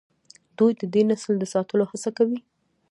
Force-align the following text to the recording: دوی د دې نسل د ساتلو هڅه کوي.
دوی 0.57 0.71
د 0.79 0.81
دې 0.93 1.01
نسل 1.09 1.33
د 1.39 1.43
ساتلو 1.53 1.83
هڅه 1.91 2.09
کوي. 2.17 2.39